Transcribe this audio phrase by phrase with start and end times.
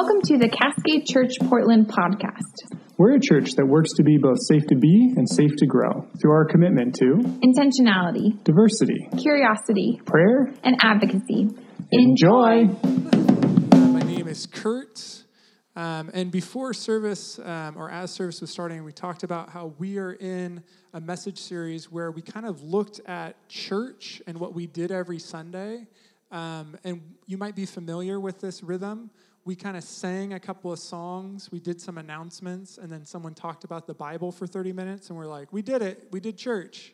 [0.00, 2.78] Welcome to the Cascade Church Portland podcast.
[2.98, 6.06] We're a church that works to be both safe to be and safe to grow
[6.20, 11.48] through our commitment to Intentionality, diversity, curiosity, prayer, and advocacy.
[11.90, 12.66] Enjoy.
[13.72, 15.24] My name is Kurt.
[15.74, 19.98] Um, and before service, um, or as service was starting, we talked about how we
[19.98, 20.62] are in
[20.94, 25.18] a message series where we kind of looked at church and what we did every
[25.18, 25.88] Sunday.
[26.30, 29.10] Um, and you might be familiar with this rhythm.
[29.48, 33.32] We kind of sang a couple of songs, we did some announcements, and then someone
[33.32, 36.36] talked about the Bible for 30 minutes, and we're like, we did it, we did
[36.36, 36.92] church.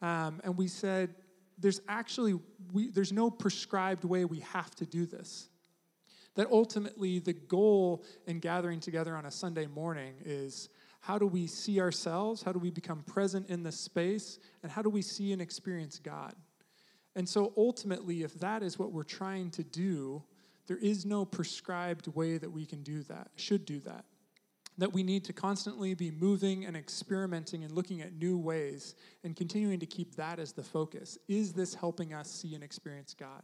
[0.00, 1.16] Um, and we said,
[1.58, 2.38] there's actually
[2.72, 5.48] we, there's no prescribed way we have to do this.
[6.36, 10.68] That ultimately the goal in gathering together on a sunday morning is
[11.00, 12.40] how do we see ourselves?
[12.40, 14.38] How do we become present in the space?
[14.62, 16.36] And how do we see and experience god?
[17.16, 20.22] And so ultimately if that is what we're trying to do
[20.70, 24.04] there is no prescribed way that we can do that should do that
[24.78, 29.34] that we need to constantly be moving and experimenting and looking at new ways and
[29.34, 31.18] continuing to keep that as the focus.
[31.26, 33.42] Is this helping us see and experience God?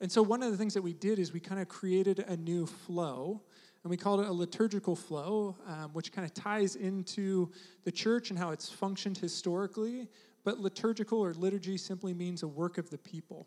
[0.00, 2.36] And so, one of the things that we did is we kind of created a
[2.36, 3.42] new flow,
[3.84, 7.52] and we called it a liturgical flow, um, which kind of ties into
[7.84, 10.08] the church and how it's functioned historically.
[10.42, 13.46] But liturgical or liturgy simply means a work of the people.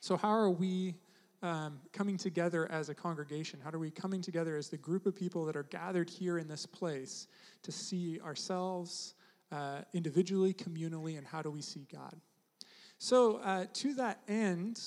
[0.00, 0.96] So, how are we
[1.44, 3.60] um, coming together as a congregation?
[3.62, 6.48] How are we coming together as the group of people that are gathered here in
[6.48, 7.28] this place
[7.62, 9.14] to see ourselves
[9.52, 12.16] uh, individually, communally, and how do we see God?
[12.98, 14.80] So, uh, to that end,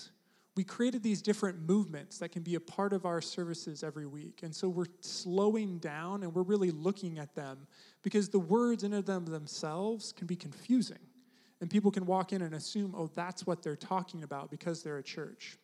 [0.55, 4.39] we created these different movements that can be a part of our services every week.
[4.42, 7.67] And so we're slowing down and we're really looking at them
[8.02, 10.97] because the words in them themselves can be confusing.
[11.61, 14.97] And people can walk in and assume, oh, that's what they're talking about because they're
[14.97, 15.59] a church.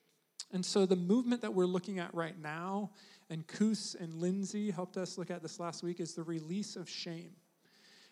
[0.51, 2.91] And so the movement that we're looking at right now,
[3.29, 6.89] and Koos and Lindsay helped us look at this last week, is the release of
[6.89, 7.31] shame.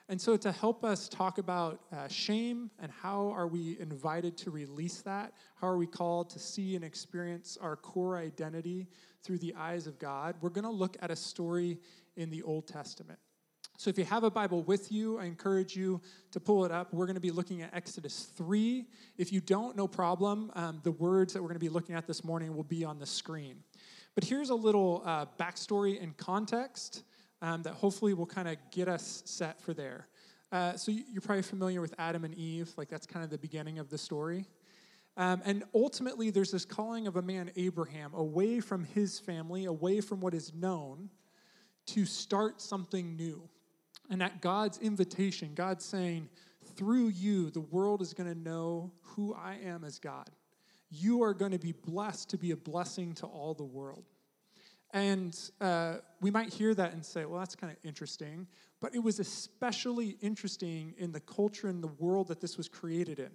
[0.09, 4.51] And so to help us talk about uh, shame and how are we invited to
[4.51, 8.87] release that, how are we called to see and experience our core identity
[9.23, 11.79] through the eyes of God, we're going to look at a story
[12.17, 13.19] in the Old Testament.
[13.81, 16.01] So if you have a Bible with you, I encourage you
[16.33, 16.93] to pull it up.
[16.93, 18.85] We're going to be looking at Exodus 3.
[19.17, 20.51] If you don't, no problem.
[20.53, 22.99] Um, the words that we're going to be looking at this morning will be on
[22.99, 23.55] the screen.
[24.13, 27.01] But here's a little uh, backstory and context
[27.41, 30.05] um, that hopefully will kind of get us set for there.
[30.51, 33.79] Uh, so you're probably familiar with Adam and Eve, like that's kind of the beginning
[33.79, 34.45] of the story.
[35.17, 40.01] Um, and ultimately, there's this calling of a man, Abraham, away from his family, away
[40.01, 41.09] from what is known,
[41.87, 43.49] to start something new,
[44.11, 46.29] and at God's invitation, God's saying,
[46.75, 50.29] through you, the world is going to know who I am as God.
[50.89, 54.03] You are going to be blessed to be a blessing to all the world.
[54.93, 58.47] And uh, we might hear that and say, well, that's kind of interesting.
[58.81, 63.17] But it was especially interesting in the culture and the world that this was created
[63.17, 63.31] in.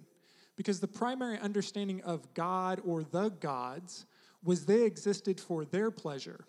[0.55, 4.05] Because the primary understanding of God or the gods
[4.43, 6.45] was they existed for their pleasure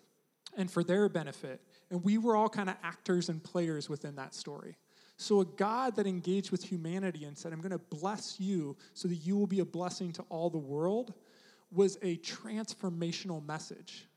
[0.55, 4.33] and for their benefit and we were all kind of actors and players within that
[4.33, 4.77] story.
[5.17, 9.07] So, a God that engaged with humanity and said, I'm going to bless you so
[9.07, 11.13] that you will be a blessing to all the world,
[11.71, 14.07] was a transformational message.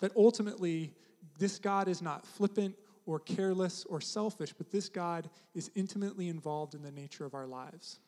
[0.00, 0.92] That ultimately,
[1.38, 2.74] this God is not flippant
[3.06, 7.46] or careless or selfish, but this God is intimately involved in the nature of our
[7.46, 7.98] lives.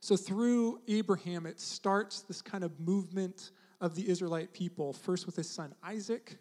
[0.00, 3.50] So, through Abraham, it starts this kind of movement
[3.80, 6.38] of the Israelite people, first with his son Isaac,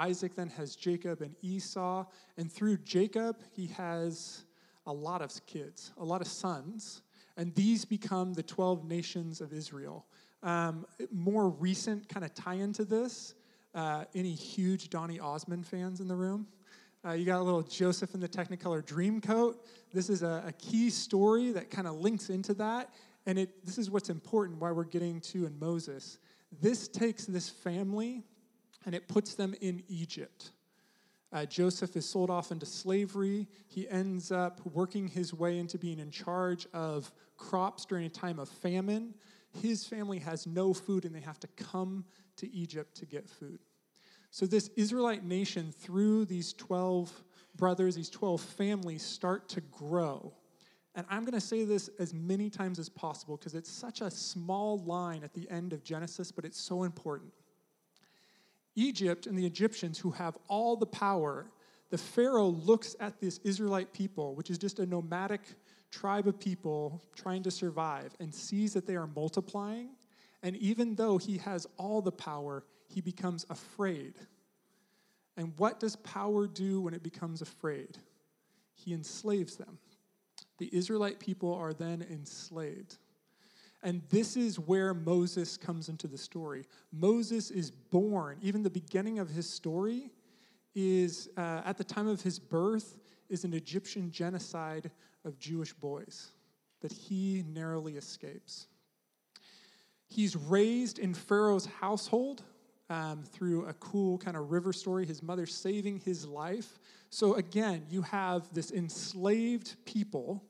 [0.00, 2.06] Isaac then has Jacob and Esau.
[2.38, 4.44] And through Jacob, he has
[4.86, 7.02] a lot of kids, a lot of sons.
[7.36, 10.06] And these become the 12 nations of Israel.
[10.42, 13.34] Um, more recent kind of tie into this
[13.74, 16.46] uh, any huge Donny Osmond fans in the room?
[17.04, 19.56] Uh, you got a little Joseph in the Technicolor Dreamcoat.
[19.92, 22.92] This is a, a key story that kind of links into that.
[23.26, 26.18] And it, this is what's important why we're getting to in Moses.
[26.60, 28.24] This takes this family
[28.84, 30.52] and it puts them in Egypt.
[31.32, 33.46] Uh, Joseph is sold off into slavery.
[33.68, 38.38] He ends up working his way into being in charge of crops during a time
[38.38, 39.14] of famine.
[39.62, 42.04] His family has no food and they have to come
[42.36, 43.60] to Egypt to get food.
[44.32, 47.12] So, this Israelite nation, through these 12
[47.56, 50.32] brothers, these 12 families, start to grow.
[50.94, 54.10] And I'm going to say this as many times as possible because it's such a
[54.10, 57.32] small line at the end of Genesis, but it's so important.
[58.76, 61.50] Egypt and the Egyptians, who have all the power,
[61.90, 65.42] the Pharaoh looks at this Israelite people, which is just a nomadic
[65.90, 69.90] tribe of people trying to survive, and sees that they are multiplying.
[70.42, 74.14] And even though he has all the power, he becomes afraid.
[75.36, 77.98] And what does power do when it becomes afraid?
[78.74, 79.78] He enslaves them.
[80.58, 82.98] The Israelite people are then enslaved.
[83.82, 86.64] And this is where Moses comes into the story.
[86.92, 90.10] Moses is born, even the beginning of his story
[90.74, 92.98] is, uh, at the time of his birth,
[93.28, 94.90] is an Egyptian genocide
[95.24, 96.32] of Jewish boys
[96.80, 98.66] that he narrowly escapes.
[100.08, 102.42] He's raised in Pharaoh's household
[102.88, 106.80] um, through a cool kind of river story, his mother saving his life.
[107.08, 110.42] So, again, you have this enslaved people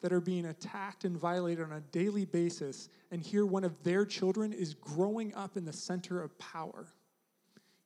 [0.00, 4.04] that are being attacked and violated on a daily basis, and here one of their
[4.04, 6.86] children is growing up in the center of power.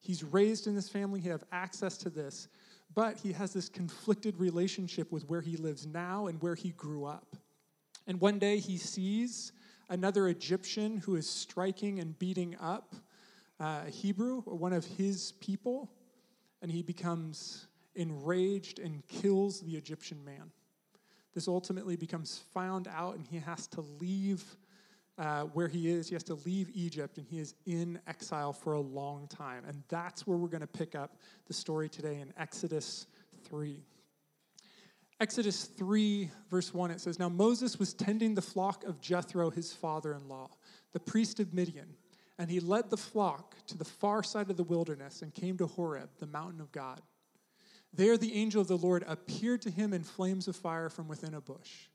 [0.01, 2.49] He's raised in this family, he has access to this,
[2.95, 7.05] but he has this conflicted relationship with where he lives now and where he grew
[7.05, 7.37] up.
[8.07, 9.53] And one day he sees
[9.89, 12.95] another Egyptian who is striking and beating up
[13.61, 15.89] uh, a Hebrew, or one of his people,
[16.61, 20.51] and he becomes enraged and kills the Egyptian man.
[21.35, 24.45] This ultimately becomes found out, and he has to leave
[25.19, 26.09] uh, where he is.
[26.09, 29.65] He has to leave Egypt, and he is in exile for a long time.
[29.67, 33.07] And that's where we're going to pick up the story today in Exodus
[33.45, 33.83] 3.
[35.21, 39.73] Exodus 3, verse 1, it says, Now Moses was tending the flock of Jethro, his
[39.73, 40.51] father in law,
[40.93, 41.95] the priest of Midian,
[42.39, 45.67] and he led the flock to the far side of the wilderness and came to
[45.67, 47.01] Horeb, the mountain of God.
[47.95, 51.35] There the angel of the Lord appeared to him in flames of fire from within
[51.35, 51.89] a bush.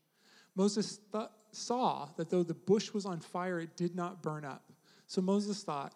[0.54, 4.72] Moses th- saw that though the bush was on fire, it did not burn up.
[5.06, 5.94] So Moses thought,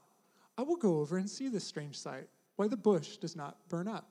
[0.59, 3.89] I will go over and see this strange sight, why the bush does not burn
[3.89, 4.09] up.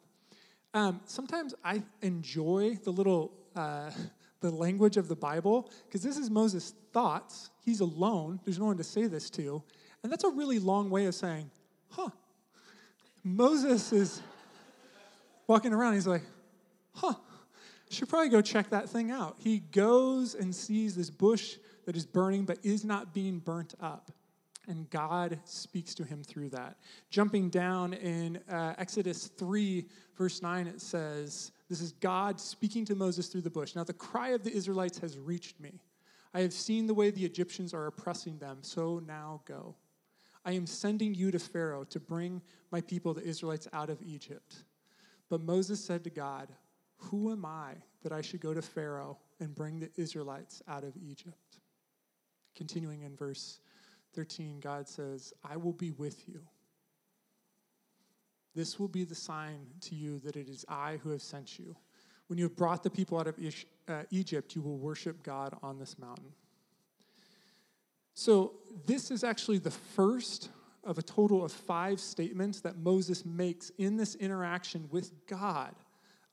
[0.73, 3.91] Um, sometimes I enjoy the little uh,
[4.39, 7.51] the language of the Bible because this is Moses' thoughts.
[7.63, 8.39] He's alone.
[8.43, 9.61] There's no one to say this to,
[10.03, 11.49] and that's a really long way of saying,
[11.89, 12.09] "Huh."
[13.23, 14.19] Moses is
[15.51, 15.95] walking around.
[15.95, 16.23] He's like,
[16.93, 17.15] "Huh."
[17.89, 19.35] Should probably go check that thing out.
[19.37, 24.11] He goes and sees this bush that is burning but is not being burnt up.
[24.69, 26.77] And God speaks to him through that.
[27.09, 29.85] Jumping down in uh, Exodus 3,
[30.17, 33.75] verse 9, it says, This is God speaking to Moses through the bush.
[33.75, 35.81] Now, the cry of the Israelites has reached me.
[36.33, 39.75] I have seen the way the Egyptians are oppressing them, so now go.
[40.45, 44.63] I am sending you to Pharaoh to bring my people, the Israelites, out of Egypt.
[45.31, 46.49] But Moses said to God,
[46.97, 50.91] Who am I that I should go to Pharaoh and bring the Israelites out of
[50.97, 51.61] Egypt?
[52.53, 53.61] Continuing in verse
[54.13, 56.41] 13, God says, I will be with you.
[58.53, 61.77] This will be the sign to you that it is I who have sent you.
[62.27, 63.35] When you have brought the people out of
[63.87, 66.33] uh, Egypt, you will worship God on this mountain.
[68.15, 68.55] So,
[68.85, 70.49] this is actually the first
[70.83, 75.75] of a total of five statements that Moses makes in this interaction with God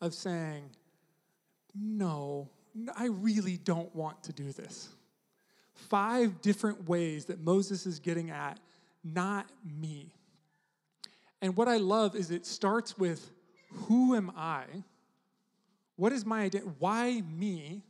[0.00, 0.70] of saying,
[1.74, 2.48] No,
[2.96, 4.88] I really don't want to do this
[5.74, 8.58] five different ways that Moses is getting at,
[9.04, 10.12] not me.
[11.40, 13.30] And what I love is it starts with,
[13.86, 14.64] Who am I?
[15.96, 16.72] What is my identity?
[16.78, 17.82] Why me?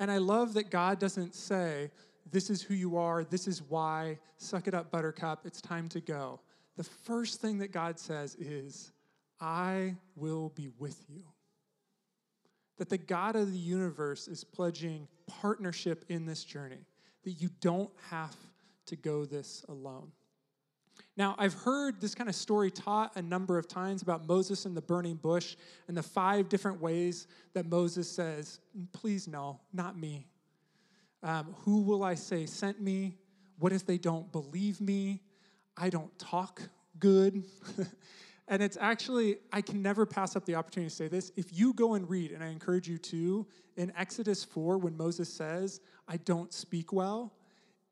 [0.00, 1.90] And I love that God doesn't say,
[2.30, 6.00] This is who you are, this is why, suck it up, buttercup, it's time to
[6.00, 6.40] go.
[6.76, 8.92] The first thing that God says is,
[9.40, 11.22] I will be with you.
[12.78, 16.86] That the God of the universe is pledging partnership in this journey,
[17.24, 18.34] that you don't have
[18.86, 20.10] to go this alone.
[21.16, 24.76] Now, I've heard this kind of story taught a number of times about Moses and
[24.76, 28.58] the burning bush and the five different ways that Moses says,
[28.92, 30.26] Please, no, not me.
[31.24, 33.16] Um, who will I say sent me?
[33.58, 35.22] What if they don't believe me?
[35.76, 36.62] I don't talk
[37.00, 37.42] good.
[38.46, 41.32] And it's actually, I can never pass up the opportunity to say this.
[41.36, 45.32] If you go and read, and I encourage you to, in Exodus 4, when Moses
[45.32, 47.32] says, I don't speak well,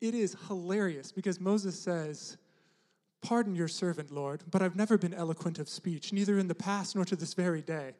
[0.01, 2.37] it is hilarious because Moses says,
[3.23, 6.97] Pardon your servant, Lord, but I've never been eloquent of speech, neither in the past
[6.97, 7.93] nor to this very day.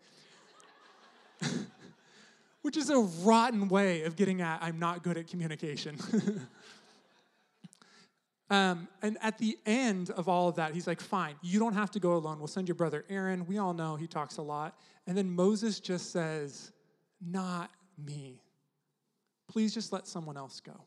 [2.63, 5.99] Which is a rotten way of getting at, I'm not good at communication.
[8.53, 11.91] Um, and at the end of all of that, he's like, fine, you don't have
[11.93, 12.39] to go alone.
[12.39, 13.47] We'll send your brother Aaron.
[13.47, 14.79] We all know he talks a lot.
[15.07, 16.71] And then Moses just says,
[17.19, 18.43] not me.
[19.49, 20.85] Please just let someone else go.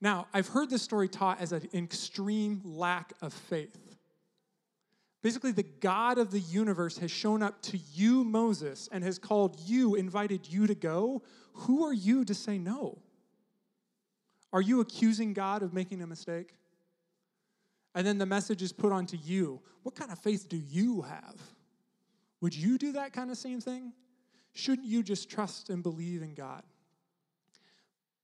[0.00, 3.89] Now, I've heard this story taught as an extreme lack of faith.
[5.22, 9.58] Basically, the God of the universe has shown up to you, Moses, and has called
[9.66, 11.22] you, invited you to go.
[11.52, 12.98] Who are you to say no?
[14.52, 16.54] Are you accusing God of making a mistake?
[17.94, 19.60] And then the message is put onto you.
[19.82, 21.36] What kind of faith do you have?
[22.40, 23.92] Would you do that kind of same thing?
[24.54, 26.62] Shouldn't you just trust and believe in God?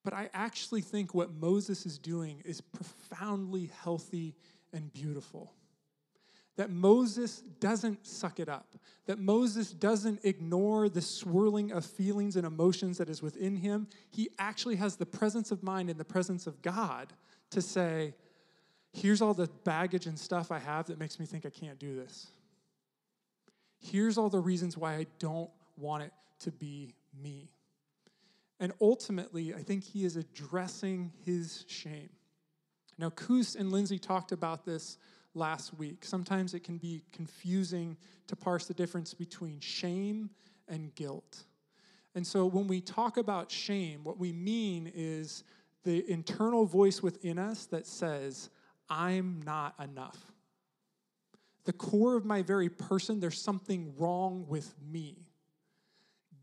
[0.02, 4.34] But I actually think what Moses is doing is profoundly healthy
[4.72, 5.52] and beautiful.
[6.56, 12.46] That Moses doesn't suck it up, that Moses doesn't ignore the swirling of feelings and
[12.46, 13.88] emotions that is within him.
[14.10, 17.12] He actually has the presence of mind in the presence of God
[17.50, 18.14] to say,
[18.92, 21.94] Here's all the baggage and stuff I have that makes me think I can't do
[21.94, 22.28] this.
[23.78, 27.50] Here's all the reasons why I don't want it to be me.
[28.58, 32.08] And ultimately, I think he is addressing his shame.
[32.98, 34.96] Now, Koos and Lindsay talked about this
[35.36, 36.04] last week.
[36.04, 40.30] Sometimes it can be confusing to parse the difference between shame
[40.68, 41.44] and guilt.
[42.14, 45.44] And so when we talk about shame, what we mean is
[45.84, 48.50] the internal voice within us that says,
[48.88, 50.18] I'm not enough.
[51.64, 55.16] The core of my very person, there's something wrong with me.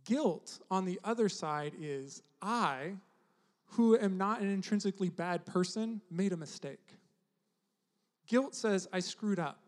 [0.05, 2.93] Guilt, on the other side, is I,
[3.71, 6.97] who am not an intrinsically bad person, made a mistake.
[8.27, 9.59] Guilt says, I screwed up.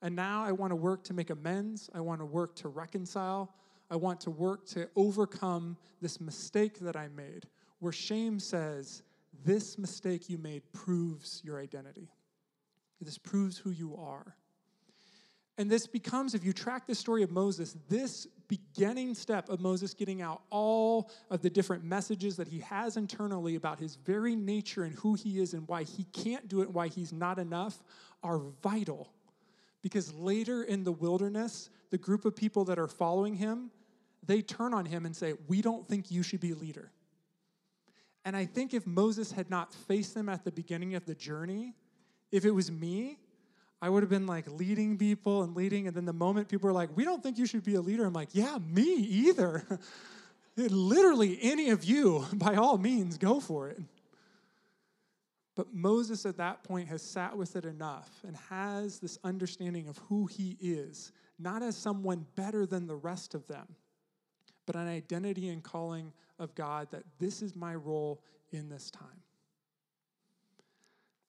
[0.00, 1.90] And now I want to work to make amends.
[1.94, 3.52] I want to work to reconcile.
[3.90, 7.46] I want to work to overcome this mistake that I made.
[7.80, 9.02] Where shame says,
[9.44, 12.08] This mistake you made proves your identity.
[13.00, 14.36] This proves who you are.
[15.58, 19.92] And this becomes, if you track the story of Moses, this beginning step of Moses
[19.92, 24.84] getting out all of the different messages that he has internally about his very nature
[24.84, 27.82] and who he is and why he can't do it and why he's not enough
[28.22, 29.12] are vital.
[29.82, 33.72] Because later in the wilderness, the group of people that are following him,
[34.24, 36.92] they turn on him and say, We don't think you should be a leader.
[38.24, 41.74] And I think if Moses had not faced them at the beginning of the journey,
[42.30, 43.18] if it was me,
[43.80, 45.86] I would have been like leading people and leading.
[45.86, 48.04] And then the moment people were like, we don't think you should be a leader,
[48.04, 49.64] I'm like, yeah, me either.
[50.56, 53.80] Literally, any of you, by all means, go for it.
[55.54, 59.98] But Moses at that point has sat with it enough and has this understanding of
[60.08, 63.66] who he is, not as someone better than the rest of them,
[64.66, 69.22] but an identity and calling of God that this is my role in this time.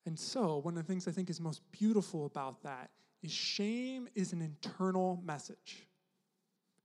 [0.05, 2.89] And so, one of the things I think is most beautiful about that
[3.21, 5.87] is shame is an internal message.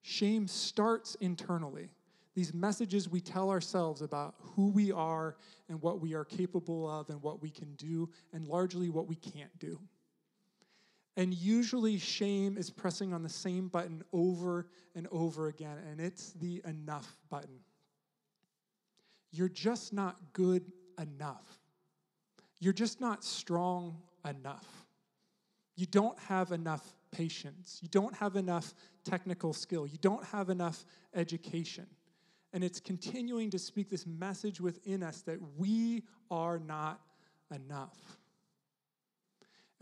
[0.03, 1.91] Shame starts internally.
[2.35, 5.37] These messages we tell ourselves about who we are
[5.69, 9.15] and what we are capable of and what we can do, and largely what we
[9.15, 9.79] can't do.
[11.17, 14.67] And usually, shame is pressing on the same button over
[14.97, 17.61] and over again, and it's the enough button.
[19.31, 20.65] You're just not good
[21.01, 21.64] enough.
[22.65, 24.67] You're just not strong enough.
[25.77, 27.79] You don't have enough patience.
[27.83, 28.73] You don't have enough
[29.05, 29.87] technical skill.
[29.87, 31.87] You don't have enough education.
[32.55, 37.03] And it's continuing to speak this message within us that we are not
[37.55, 37.99] enough.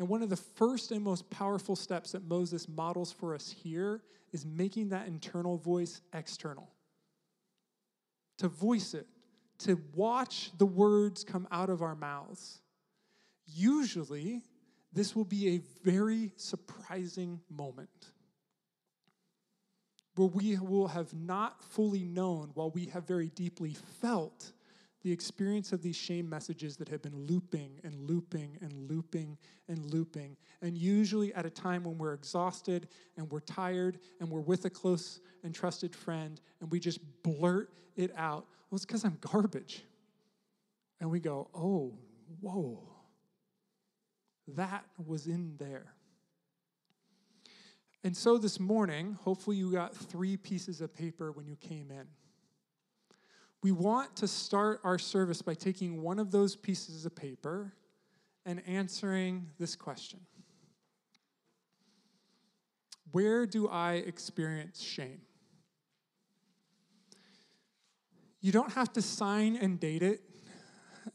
[0.01, 4.03] And one of the first and most powerful steps that Moses models for us here
[4.33, 6.69] is making that internal voice external.
[8.39, 9.07] To voice it,
[9.59, 12.62] to watch the words come out of our mouths.
[13.47, 14.43] Usually,
[14.93, 18.13] this will be a very surprising moment
[20.15, 24.53] where we will have not fully known while we have very deeply felt
[25.03, 29.37] the experience of these shame messages that have been looping and looping and looping
[29.69, 30.37] and looping.
[30.61, 34.71] And usually at a time when we're exhausted and we're tired and we're with a
[34.71, 38.47] close and trusted friend and we just blurt it out.
[38.71, 39.83] Well, it's because I'm garbage.
[41.01, 41.99] And we go, oh,
[42.41, 42.92] whoa.
[44.49, 45.95] That was in there.
[48.05, 52.07] And so this morning, hopefully, you got three pieces of paper when you came in.
[53.63, 57.73] We want to start our service by taking one of those pieces of paper
[58.45, 60.21] and answering this question
[63.13, 65.21] Where do I experience shame?
[68.41, 70.23] You don't have to sign and date it.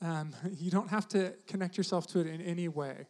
[0.01, 3.07] Um, you don't have to connect yourself to it in any way.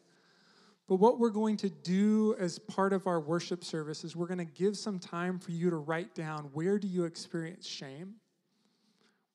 [0.87, 4.37] But what we're going to do as part of our worship service is we're going
[4.37, 8.15] to give some time for you to write down where do you experience shame?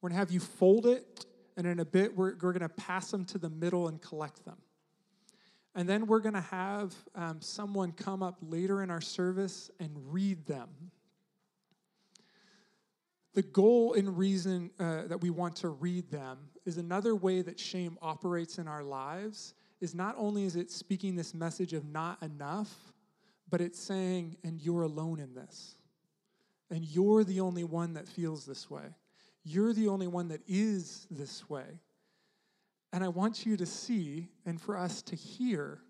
[0.00, 2.68] We're going to have you fold it, and in a bit, we're, we're going to
[2.70, 4.56] pass them to the middle and collect them.
[5.74, 9.90] And then we're going to have um, someone come up later in our service and
[10.12, 10.68] read them.
[13.34, 17.58] The goal and reason uh, that we want to read them is another way that
[17.58, 22.22] shame operates in our lives is not only is it speaking this message of not
[22.22, 22.72] enough,
[23.50, 25.74] but it's saying, and you're alone in this.
[26.70, 28.84] And you're the only one that feels this way.
[29.44, 31.64] You're the only one that is this way.
[32.92, 35.80] And I want you to see and for us to hear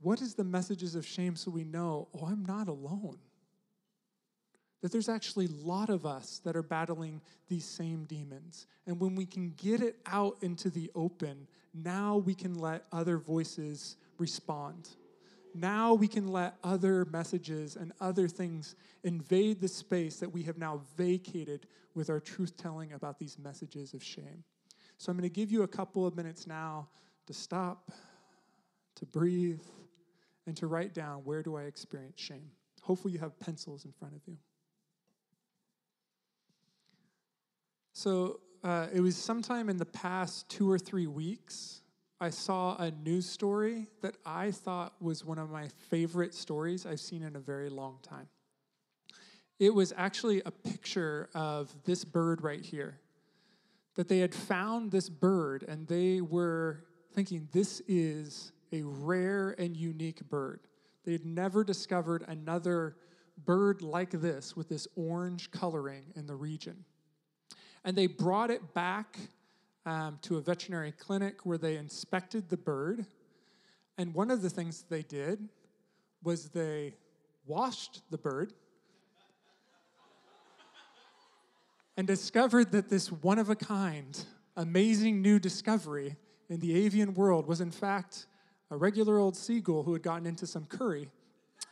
[0.00, 3.18] what is the messages of shame so we know, oh, I'm not alone.
[4.80, 8.66] That there's actually a lot of us that are battling these same demons.
[8.86, 11.48] And when we can get it out into the open,
[11.84, 14.88] now we can let other voices respond.
[15.54, 20.58] Now we can let other messages and other things invade the space that we have
[20.58, 24.44] now vacated with our truth telling about these messages of shame.
[24.98, 26.88] So I'm going to give you a couple of minutes now
[27.26, 27.90] to stop,
[28.96, 29.62] to breathe,
[30.46, 32.50] and to write down where do I experience shame.
[32.82, 34.36] Hopefully, you have pencils in front of you.
[37.92, 41.82] So uh, it was sometime in the past two or three weeks,
[42.20, 47.00] I saw a news story that I thought was one of my favorite stories I've
[47.00, 48.28] seen in a very long time.
[49.60, 52.98] It was actually a picture of this bird right here.
[53.94, 56.84] That they had found this bird and they were
[57.14, 60.60] thinking this is a rare and unique bird.
[61.04, 62.96] They had never discovered another
[63.44, 66.84] bird like this with this orange coloring in the region.
[67.88, 69.16] And they brought it back
[69.86, 73.06] um, to a veterinary clinic where they inspected the bird.
[73.96, 75.48] And one of the things they did
[76.22, 76.92] was they
[77.46, 78.52] washed the bird
[81.96, 84.22] and discovered that this one of a kind,
[84.54, 86.16] amazing new discovery
[86.50, 88.26] in the avian world was, in fact,
[88.70, 91.08] a regular old seagull who had gotten into some curry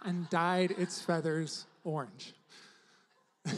[0.02, 2.32] and dyed its feathers orange.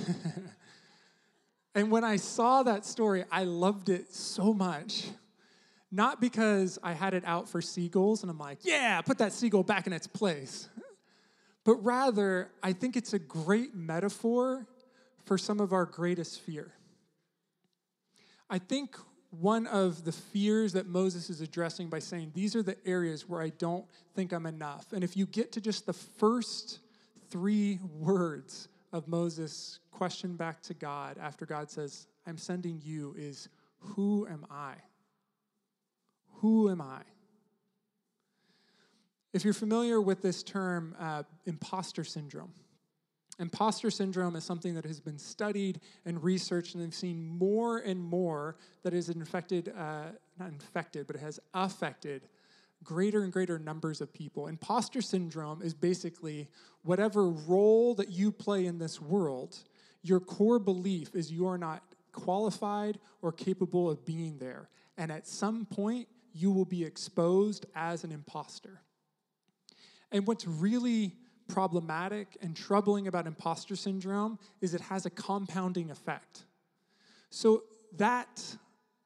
[1.79, 5.07] And when I saw that story, I loved it so much.
[5.93, 9.63] Not because I had it out for seagulls and I'm like, yeah, put that seagull
[9.63, 10.69] back in its place.
[11.65, 14.67] But rather, I think it's a great metaphor
[15.25, 16.73] for some of our greatest fear.
[18.51, 18.97] I think
[19.31, 23.41] one of the fears that Moses is addressing by saying, These are the areas where
[23.41, 23.85] I don't
[24.17, 24.93] think I'm enough.
[24.93, 26.81] And if you get to just the first
[27.31, 33.49] three words of Moses' question back to God after God says, I'm sending you, is
[33.79, 34.75] Who am I?
[36.41, 37.03] Who am I?
[39.33, 42.53] If you're familiar with this term, uh, imposter syndrome,
[43.41, 48.03] Imposter syndrome is something that has been studied and researched, and they've seen more and
[48.03, 50.07] more that is infected, uh,
[50.41, 52.23] not infected, but it has affected
[52.85, 54.47] greater and greater numbers of people.
[54.47, 56.49] Imposter syndrome is basically
[56.83, 59.59] whatever role that you play in this world,
[60.03, 64.69] your core belief is you are not qualified or capable of being there.
[64.97, 68.81] And at some point, you will be exposed as an imposter.
[70.13, 71.15] And what's really
[71.49, 76.45] problematic and troubling about imposter syndrome is it has a compounding effect.
[77.31, 77.65] So
[77.97, 78.57] that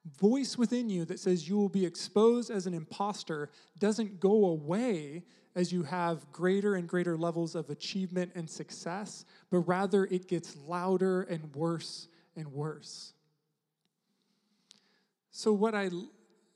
[0.05, 5.23] voice within you that says you will be exposed as an imposter doesn't go away
[5.55, 10.55] as you have greater and greater levels of achievement and success, but rather it gets
[10.67, 13.13] louder and worse and worse.
[15.31, 15.89] So, what I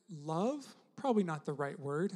[0.09, 2.13] love, probably not the right word,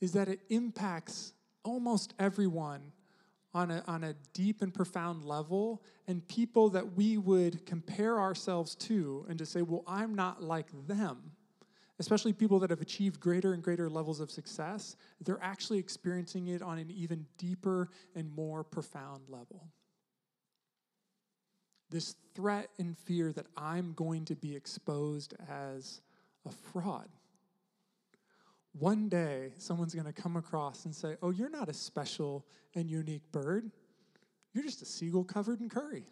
[0.00, 1.32] is that it impacts
[1.64, 2.92] almost everyone
[3.54, 8.74] on a, on a deep and profound level, and people that we would compare ourselves
[8.74, 11.30] to and to say, well, I'm not like them,
[11.98, 16.62] especially people that have achieved greater and greater levels of success, they're actually experiencing it
[16.62, 19.68] on an even deeper and more profound level.
[21.90, 26.00] This threat and fear that I'm going to be exposed as
[26.44, 27.08] a fraud
[28.78, 32.90] one day someone's going to come across and say, Oh, you're not a special and
[32.90, 33.70] unique bird.
[34.52, 36.04] You're just a seagull covered in curry.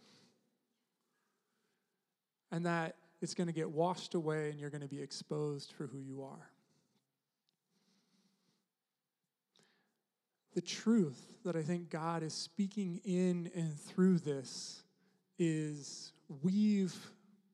[2.51, 5.87] And that it's going to get washed away and you're going to be exposed for
[5.87, 6.51] who you are.
[10.55, 14.83] The truth that I think God is speaking in and through this
[15.38, 16.94] is we've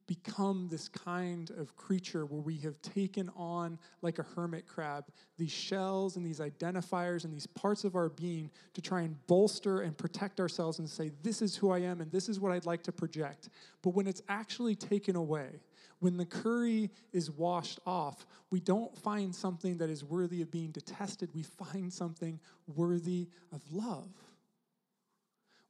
[0.09, 5.05] become this kind of creature where we have taken on, like a hermit crab,
[5.37, 9.83] these shells and these identifiers and these parts of our being to try and bolster
[9.83, 12.67] and protect ourselves and say, This is who I am and this is what I'd
[12.67, 13.51] like to project.
[13.83, 15.61] But when it's actually taken away,
[16.01, 20.71] when the curry is washed off, we don't find something that is worthy of being
[20.71, 24.09] detested, we find something worthy of love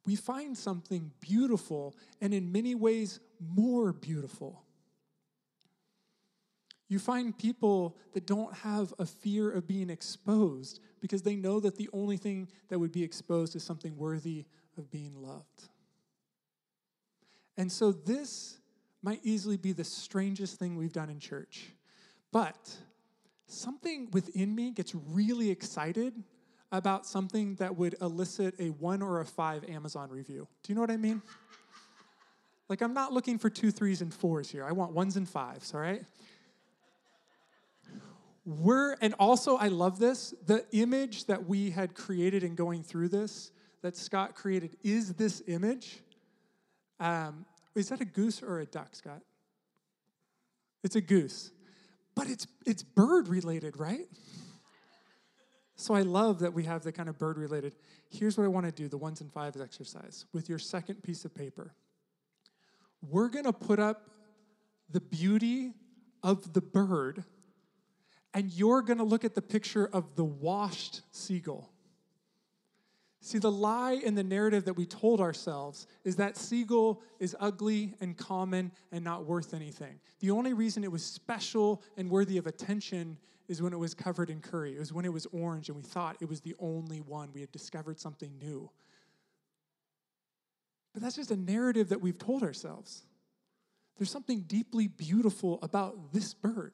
[0.09, 4.63] we find something beautiful and in many ways more beautiful.
[6.87, 11.75] You find people that don't have a fear of being exposed because they know that
[11.75, 14.45] the only thing that would be exposed is something worthy
[14.79, 15.69] of being loved.
[17.55, 18.57] And so this
[19.03, 21.67] might easily be the strangest thing we've done in church.
[22.31, 22.57] But
[23.45, 26.15] something within me gets really excited
[26.71, 30.47] about something that would elicit a one or a five Amazon review.
[30.63, 31.21] Do you know what I mean?
[32.69, 34.63] Like, I'm not looking for two threes and fours here.
[34.63, 36.03] I want ones and fives, all right?
[38.45, 43.09] We're, and also, I love this the image that we had created in going through
[43.09, 43.51] this,
[43.81, 45.99] that Scott created, is this image.
[46.99, 49.21] Um, is that a goose or a duck, Scott?
[50.83, 51.51] It's a goose.
[52.15, 54.07] But it's, it's bird related, right?
[55.79, 57.73] So I love that we have the kind of bird related.
[58.09, 61.23] Here's what I want to do the ones and fives exercise with your second piece
[61.23, 61.73] of paper.
[63.01, 64.09] We're going to put up
[64.91, 65.71] the beauty
[66.21, 67.23] of the bird,
[68.33, 71.71] and you're going to look at the picture of the washed seagull.
[73.21, 77.93] See, the lie in the narrative that we told ourselves is that seagull is ugly
[78.01, 80.01] and common and not worth anything.
[80.19, 83.17] The only reason it was special and worthy of attention
[83.49, 84.75] is when it was covered in curry.
[84.75, 87.29] It was when it was orange and we thought it was the only one.
[87.33, 88.69] We had discovered something new.
[90.93, 93.03] But that's just a narrative that we've told ourselves.
[93.97, 96.73] There's something deeply beautiful about this bird.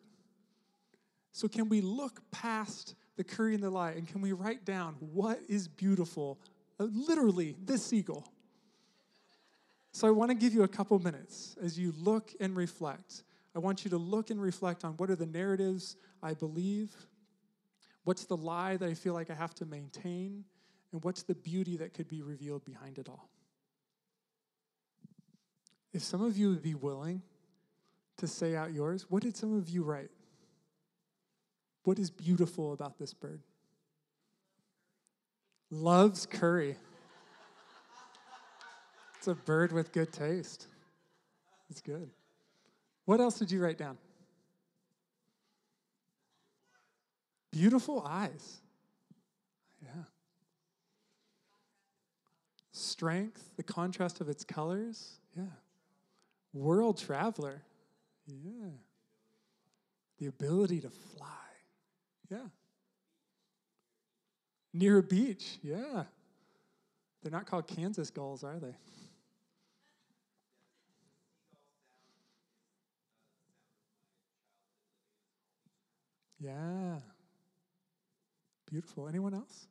[1.32, 4.96] So, can we look past the curry and the lie, and can we write down
[5.00, 6.40] what is beautiful?
[6.80, 8.32] Uh, literally, this seagull.
[9.96, 13.24] So I want to give you a couple minutes as you look and reflect.
[13.56, 16.92] I want you to look and reflect on what are the narratives I believe,
[18.04, 20.44] what's the lie that I feel like I have to maintain,
[20.92, 23.30] and what's the beauty that could be revealed behind it all.
[25.94, 27.22] If some of you would be willing
[28.18, 30.12] to say out yours, what did some of you write?
[31.84, 33.42] What is beautiful about this bird?
[35.70, 36.76] Loves curry.
[39.18, 40.68] It's a bird with good taste.
[41.70, 42.10] It's good.
[43.06, 43.98] What else did you write down?
[47.52, 48.58] Beautiful eyes.
[49.82, 50.04] Yeah.
[52.72, 55.20] Strength, the contrast of its colors.
[55.38, 55.44] Yeah.
[56.54, 57.62] World traveler.
[58.28, 58.72] Yeah.
[60.18, 61.28] The ability to fly.
[62.30, 62.48] Yeah.
[64.74, 65.58] Near a beach.
[65.62, 66.04] Yeah.
[67.22, 68.76] They're not called Kansas gulls, are they?
[76.46, 77.00] Yeah.
[78.70, 79.08] Beautiful.
[79.08, 79.68] Anyone else?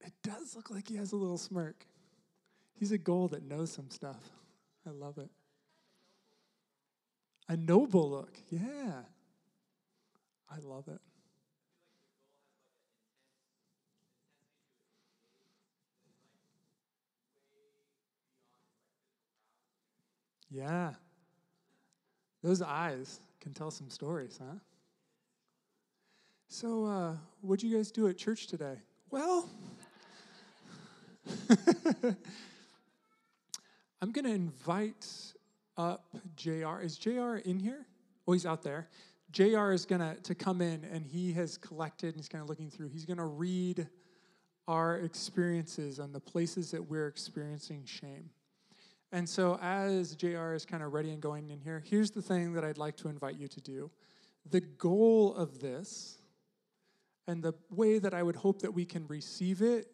[0.00, 1.86] It does look like he has a little smirk.
[2.74, 4.30] He's a gull that knows some stuff.
[4.84, 5.30] I love it.
[7.48, 8.36] A noble look.
[8.48, 9.02] Yeah.
[10.50, 11.00] I love it.
[20.50, 20.94] Yeah.
[22.42, 24.58] Those eyes can tell some stories, huh?
[26.48, 28.76] So, uh, what'd you guys do at church today?
[29.10, 29.48] Well,
[34.02, 35.06] I'm going to invite
[35.76, 36.04] up
[36.36, 36.80] JR.
[36.80, 37.86] Is JR in here?
[38.26, 38.88] Oh, he's out there.
[39.30, 42.48] JR is going to to come in and he has collected and he's kind of
[42.48, 42.88] looking through.
[42.88, 43.86] He's going to read
[44.66, 48.30] our experiences on the places that we're experiencing shame.
[49.12, 52.52] And so, as JR is kind of ready and going in here, here's the thing
[52.52, 53.90] that I'd like to invite you to do.
[54.48, 56.18] The goal of this,
[57.26, 59.88] and the way that I would hope that we can receive it,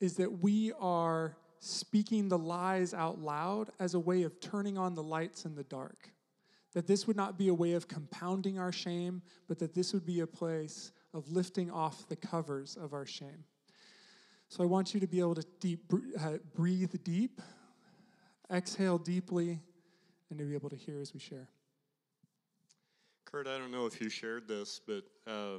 [0.00, 4.94] is that we are speaking the lies out loud as a way of turning on
[4.94, 6.10] the lights in the dark.
[6.74, 10.04] That this would not be a way of compounding our shame, but that this would
[10.04, 13.44] be a place of lifting off the covers of our shame.
[14.48, 17.40] So I want you to be able to deep, uh, breathe deep
[18.52, 19.60] exhale deeply,
[20.30, 21.48] and to be able to hear as we share.
[23.24, 25.58] Kurt, I don't know if you shared this, but uh,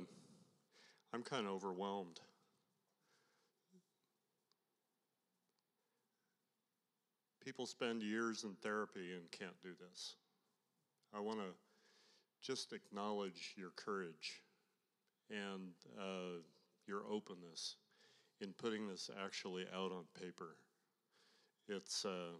[1.13, 2.19] I'm kind of overwhelmed.
[7.43, 10.15] People spend years in therapy and can't do this.
[11.13, 11.47] I want to
[12.41, 14.41] just acknowledge your courage
[15.29, 16.41] and uh,
[16.87, 17.75] your openness
[18.39, 20.57] in putting this actually out on paper.
[21.67, 22.33] It's uh,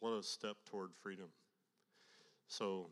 [0.00, 1.28] what a step toward freedom.
[2.46, 2.86] So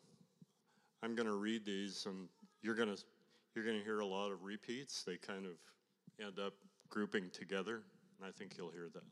[1.02, 2.28] I'm going to read these, and
[2.62, 3.02] you're going to
[3.54, 5.02] you're going to hear a lot of repeats.
[5.02, 5.52] They kind of
[6.24, 6.52] end up
[6.90, 7.82] grouping together,
[8.18, 9.02] and I think you'll hear that.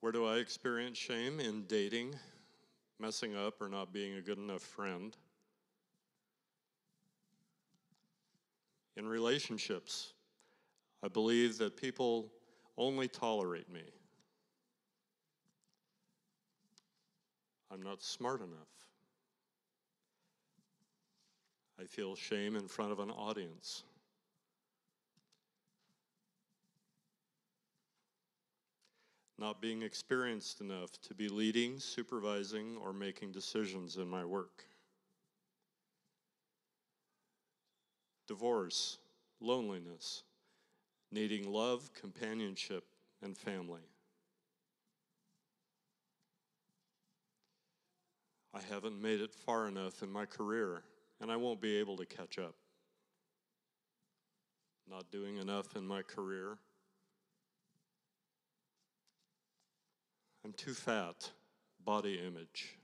[0.00, 1.40] Where do I experience shame?
[1.40, 2.14] In dating,
[2.98, 5.14] messing up, or not being a good enough friend.
[8.96, 10.14] In relationships,
[11.04, 12.30] I believe that people
[12.76, 13.82] only tolerate me.
[17.72, 18.68] I'm not smart enough.
[21.80, 23.84] I feel shame in front of an audience.
[29.38, 34.64] Not being experienced enough to be leading, supervising, or making decisions in my work.
[38.26, 38.98] Divorce,
[39.40, 40.24] loneliness,
[41.12, 42.84] needing love, companionship,
[43.22, 43.80] and family.
[48.52, 50.82] I haven't made it far enough in my career,
[51.20, 52.54] and I won't be able to catch up.
[54.88, 56.58] Not doing enough in my career.
[60.44, 61.30] I'm too fat,
[61.84, 62.76] body image.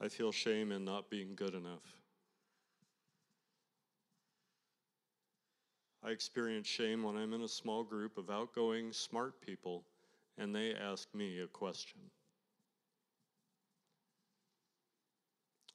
[0.00, 1.95] I feel shame in not being good enough.
[6.06, 9.82] I experience shame when I'm in a small group of outgoing, smart people
[10.38, 11.98] and they ask me a question.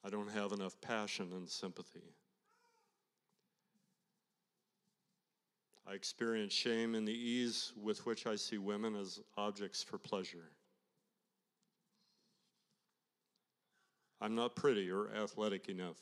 [0.05, 2.13] I don't have enough passion and sympathy.
[5.85, 10.51] I experience shame in the ease with which I see women as objects for pleasure.
[14.21, 15.97] I'm not pretty or athletic enough.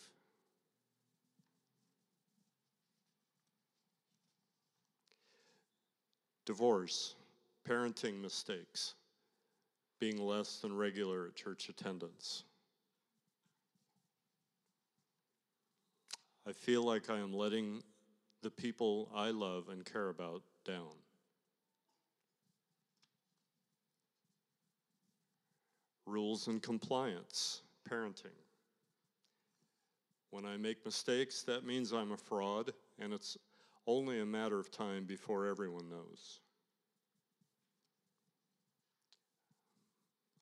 [6.50, 7.14] Divorce
[7.64, 8.96] parenting mistakes,
[10.00, 12.44] being less than regular at church attendance.
[16.48, 17.84] I feel like I am letting
[18.42, 20.90] the people I love and care about down.
[26.08, 28.40] Rules and compliance, parenting.
[30.32, 33.38] When I make mistakes, that means I'm a fraud, and it's
[33.88, 36.40] only a matter of time before everyone knows.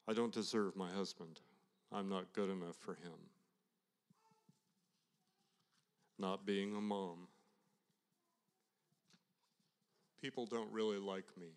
[0.08, 1.41] I don't deserve my husband.
[1.91, 3.17] I'm not good enough for him.
[6.19, 7.28] Not being a mom.
[10.21, 11.47] People don't really like me.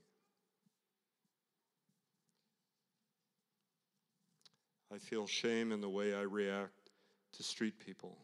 [4.93, 6.91] I feel shame in the way I react
[7.33, 8.19] to street people,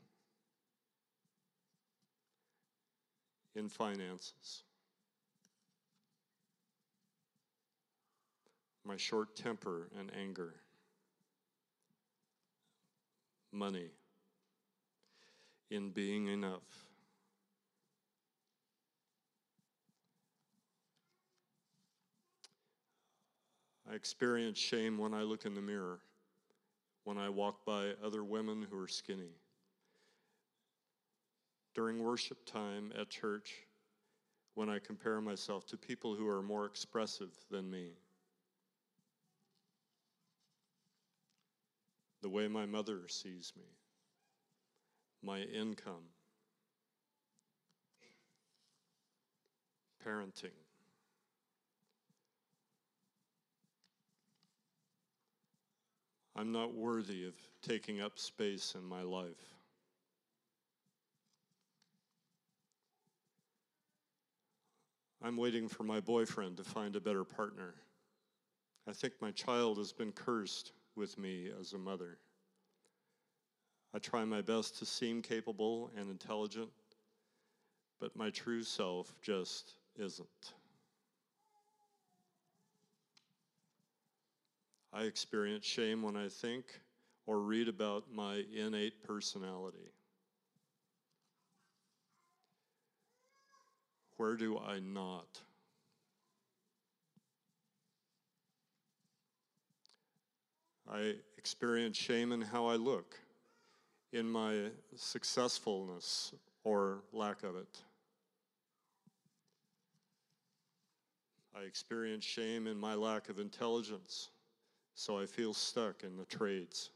[3.56, 4.62] in finances.
[8.86, 10.54] my short temper and anger,
[13.52, 13.90] money,
[15.70, 16.62] in being enough.
[23.90, 26.00] I experience shame when I look in the mirror,
[27.04, 29.32] when I walk by other women who are skinny.
[31.76, 33.54] During worship time at church,
[34.54, 37.92] when I compare myself to people who are more expressive than me.
[42.26, 43.62] the way my mother sees me,
[45.22, 46.02] my income,
[50.04, 50.50] parenting.
[56.34, 59.55] I'm not worthy of taking up space in my life.
[65.26, 67.74] I'm waiting for my boyfriend to find a better partner.
[68.88, 72.18] I think my child has been cursed with me as a mother.
[73.92, 76.68] I try my best to seem capable and intelligent,
[77.98, 80.52] but my true self just isn't.
[84.92, 86.66] I experience shame when I think
[87.26, 89.90] or read about my innate personality.
[94.16, 95.40] Where do I not?
[100.90, 103.18] I experience shame in how I look,
[104.12, 106.32] in my successfulness
[106.64, 107.82] or lack of it.
[111.54, 114.28] I experience shame in my lack of intelligence,
[114.94, 116.90] so I feel stuck in the trades.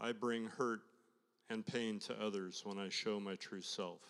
[0.00, 0.80] I bring hurt
[1.50, 4.00] and pain to others when I show my true self.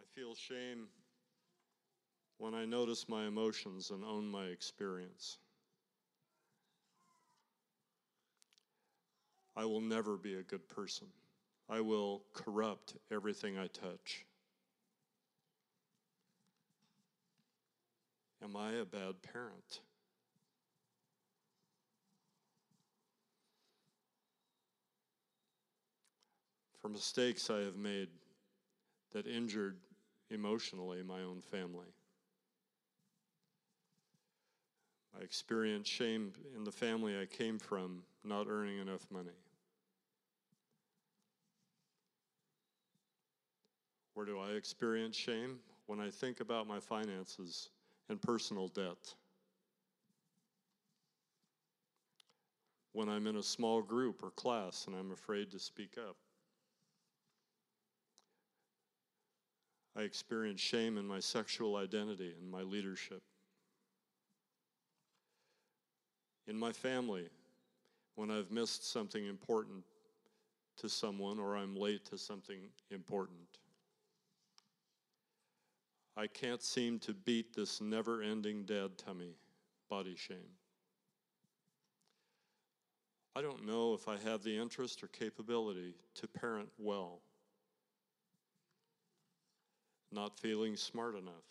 [0.00, 0.88] I feel shame
[2.38, 5.38] when I notice my emotions and own my experience.
[9.56, 11.06] I will never be a good person.
[11.68, 14.24] I will corrupt everything I touch.
[18.42, 19.80] Am I a bad parent?
[26.82, 28.08] For mistakes I have made
[29.12, 29.76] that injured
[30.30, 31.86] emotionally my own family.
[35.16, 39.30] I experienced shame in the family I came from not earning enough money.
[44.14, 45.60] Where do I experience shame?
[45.86, 47.70] When I think about my finances
[48.08, 49.14] and personal debt.
[52.92, 56.16] When I'm in a small group or class and I'm afraid to speak up.
[59.96, 63.22] I experience shame in my sexual identity and my leadership.
[66.46, 67.28] In my family,
[68.14, 69.84] when I've missed something important
[70.78, 72.58] to someone or I'm late to something
[72.90, 73.38] important.
[76.16, 79.34] I can't seem to beat this never ending dead tummy,
[79.88, 80.56] body shame.
[83.34, 87.20] I don't know if I have the interest or capability to parent well
[90.12, 91.44] not feeling smart enough.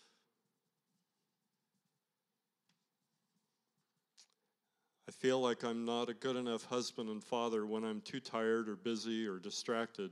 [5.08, 8.68] I feel like I'm not a good enough husband and father when I'm too tired
[8.68, 10.10] or busy or distracted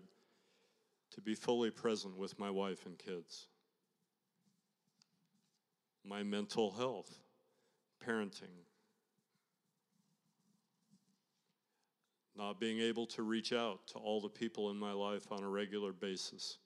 [1.13, 3.47] to be fully present with my wife and kids.
[6.05, 7.19] My mental health,
[8.07, 8.65] parenting,
[12.37, 15.49] not being able to reach out to all the people in my life on a
[15.49, 16.59] regular basis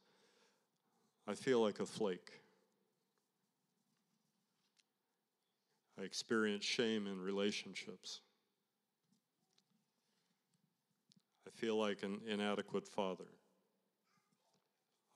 [1.27, 2.41] I feel like a flake.
[5.99, 8.21] I experience shame in relationships.
[11.47, 13.25] I feel like an inadequate father.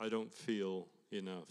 [0.01, 1.51] I don't feel enough.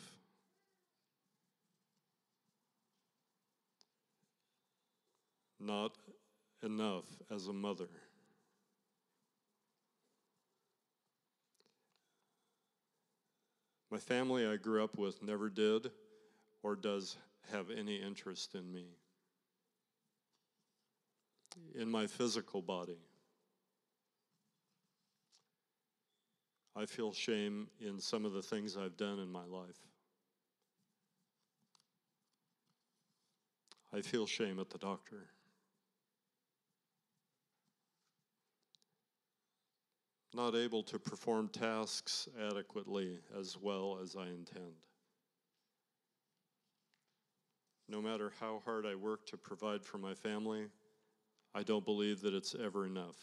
[5.59, 5.97] Not
[6.63, 7.89] enough as a mother.
[13.89, 15.91] My family I grew up with never did
[16.61, 17.17] or does
[17.51, 18.85] have any interest in me.
[21.73, 22.99] In my physical body,
[26.75, 29.79] I feel shame in some of the things I've done in my life.
[33.93, 35.29] I feel shame at the doctor.
[40.37, 44.75] Not able to perform tasks adequately as well as I intend.
[47.89, 50.67] No matter how hard I work to provide for my family,
[51.55, 53.15] I don't believe that it's ever enough.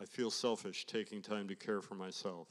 [0.00, 2.48] I feel selfish taking time to care for myself.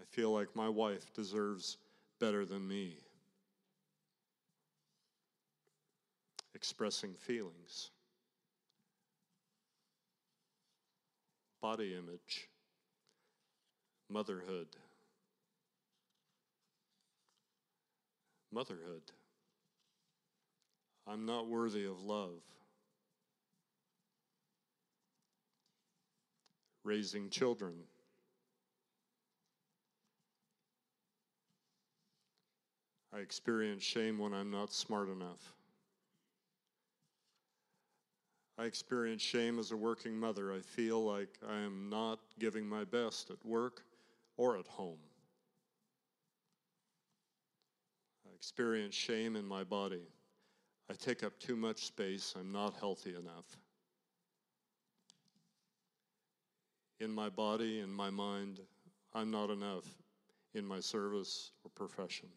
[0.00, 1.76] I feel like my wife deserves
[2.20, 2.98] better than me.
[6.54, 7.90] Expressing feelings.
[11.62, 12.48] Body image,
[14.10, 14.66] motherhood.
[18.52, 19.02] Motherhood.
[21.06, 22.42] I'm not worthy of love.
[26.84, 27.74] Raising children.
[33.14, 35.52] I experience shame when I'm not smart enough.
[38.62, 40.52] I experience shame as a working mother.
[40.52, 43.82] I feel like I am not giving my best at work
[44.36, 45.00] or at home.
[48.24, 50.06] I experience shame in my body.
[50.88, 52.34] I take up too much space.
[52.38, 53.46] I'm not healthy enough.
[57.00, 58.60] In my body, in my mind,
[59.12, 59.86] I'm not enough
[60.54, 62.28] in my service or profession.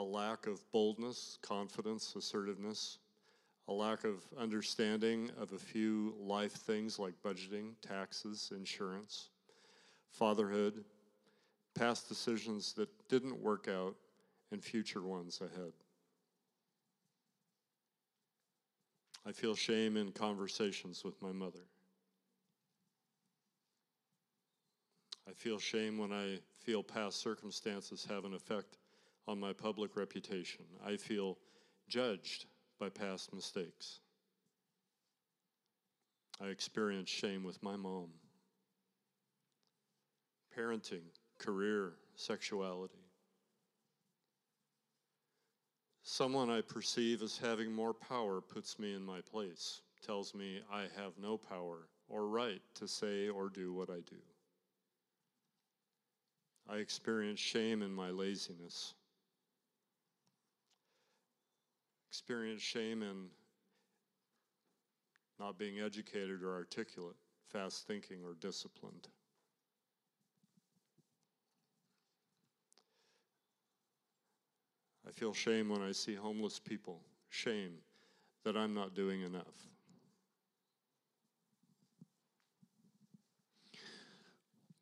[0.00, 2.96] A lack of boldness, confidence, assertiveness,
[3.68, 9.28] a lack of understanding of a few life things like budgeting, taxes, insurance,
[10.10, 10.86] fatherhood,
[11.74, 13.94] past decisions that didn't work out,
[14.52, 15.72] and future ones ahead.
[19.26, 21.66] I feel shame in conversations with my mother.
[25.28, 28.78] I feel shame when I feel past circumstances have an effect
[29.30, 30.64] on my public reputation.
[30.84, 31.38] I feel
[31.88, 32.46] judged
[32.80, 34.00] by past mistakes.
[36.40, 38.08] I experience shame with my mom.
[40.58, 41.04] Parenting,
[41.38, 42.98] career, sexuality.
[46.02, 50.88] Someone I perceive as having more power puts me in my place, tells me I
[50.96, 54.16] have no power or right to say or do what I do.
[56.68, 58.94] I experience shame in my laziness.
[62.10, 63.28] Experience shame in
[65.38, 67.14] not being educated or articulate,
[67.48, 69.06] fast thinking or disciplined.
[75.06, 77.74] I feel shame when I see homeless people, shame
[78.44, 79.68] that I'm not doing enough.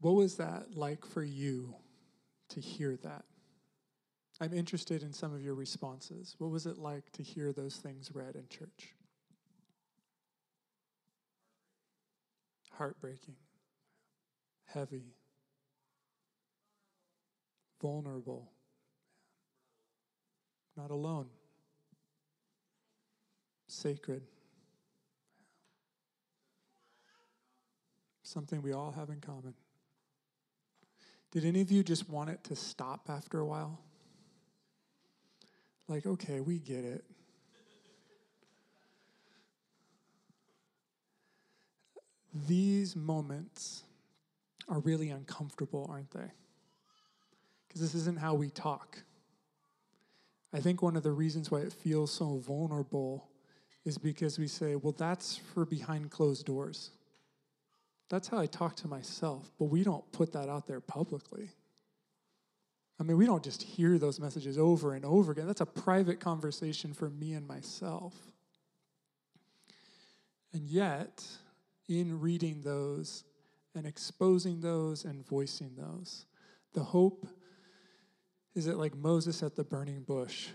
[0.01, 1.75] What was that like for you
[2.49, 3.25] to hear that?
[4.41, 6.37] I'm interested in some of your responses.
[6.39, 8.95] What was it like to hear those things read in church?
[12.73, 13.35] Heartbreaking,
[14.67, 15.15] heavy,
[17.83, 18.53] vulnerable,
[20.77, 21.27] not alone,
[23.67, 24.23] sacred.
[28.23, 29.55] Something we all have in common.
[31.33, 33.81] Did any of you just want it to stop after a while?
[35.89, 37.05] Like, okay, we get it.
[42.47, 43.85] These moments
[44.69, 46.31] are really uncomfortable, aren't they?
[47.67, 49.03] Because this isn't how we talk.
[50.53, 53.29] I think one of the reasons why it feels so vulnerable
[53.85, 56.91] is because we say, well, that's for behind closed doors.
[58.11, 61.51] That's how I talk to myself, but we don't put that out there publicly.
[63.01, 65.47] I mean, we don't just hear those messages over and over again.
[65.47, 68.15] That's a private conversation for me and myself.
[70.53, 71.25] And yet,
[71.89, 73.25] in reading those
[73.75, 76.27] and exposing those and voicing those,
[76.75, 77.27] the hope
[78.55, 80.49] is that, like Moses at the burning bush,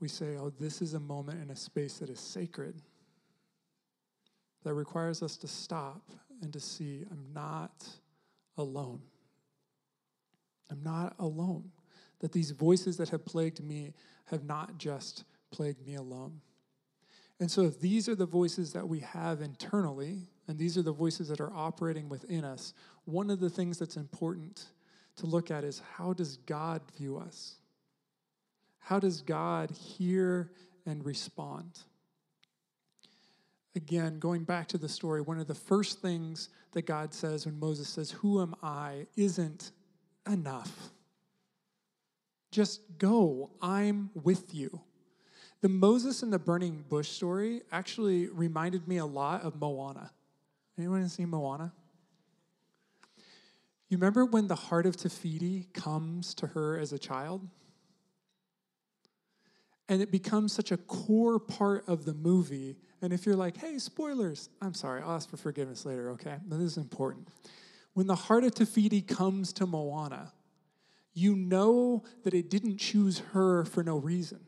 [0.00, 2.80] we say, oh, this is a moment in a space that is sacred,
[4.64, 6.10] that requires us to stop
[6.42, 7.86] and to see I'm not
[8.56, 9.02] alone.
[10.70, 11.70] I'm not alone.
[12.20, 13.92] That these voices that have plagued me
[14.26, 16.40] have not just plagued me alone.
[17.40, 20.92] And so, if these are the voices that we have internally, and these are the
[20.92, 22.74] voices that are operating within us,
[23.06, 24.66] one of the things that's important
[25.16, 27.56] to look at is how does God view us?
[28.78, 30.50] How does God hear
[30.84, 31.78] and respond?
[33.76, 37.58] Again, going back to the story, one of the first things that God says when
[37.58, 39.06] Moses says, Who am I?
[39.16, 39.70] isn't
[40.26, 40.90] enough.
[42.50, 44.80] Just go, I'm with you.
[45.60, 50.10] The Moses and the burning bush story actually reminded me a lot of Moana.
[50.78, 51.72] Anyone seen Moana?
[53.88, 57.46] You remember when the heart of Te Fiti comes to her as a child?
[59.88, 63.78] And it becomes such a core part of the movie and if you're like, hey,
[63.78, 66.36] spoilers, I'm sorry, I'll ask for forgiveness later, okay?
[66.46, 67.28] But this is important.
[67.94, 70.32] When the heart of Te Fiti comes to Moana,
[71.12, 74.40] you know that it didn't choose her for no reason.